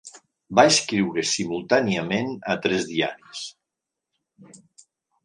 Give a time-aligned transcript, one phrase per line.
[0.59, 3.45] Va escriure simultàniament a tres diaris.